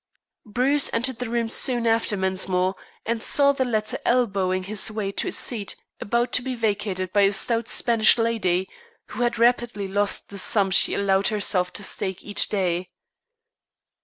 Bruce 0.47 0.91
entered 0.93 1.19
the 1.19 1.29
room 1.29 1.47
soon 1.47 1.85
after 1.85 2.17
Mensmore, 2.17 2.73
and 3.05 3.21
saw 3.21 3.51
the 3.51 3.63
latter 3.63 3.99
elbowing 4.03 4.63
his 4.63 4.89
way 4.89 5.11
to 5.11 5.27
a 5.27 5.31
seat 5.31 5.75
about 5.99 6.31
to 6.31 6.41
be 6.41 6.55
vacated 6.55 7.13
by 7.13 7.21
a 7.21 7.31
stout 7.31 7.67
Spanish 7.67 8.17
lady, 8.17 8.67
who 9.09 9.21
had 9.21 9.37
rapidly 9.37 9.87
lost 9.87 10.29
the 10.29 10.39
sum 10.39 10.71
she 10.71 10.95
allowed 10.95 11.27
herself 11.27 11.71
to 11.73 11.83
stake 11.83 12.23
each 12.23 12.49
day. 12.49 12.89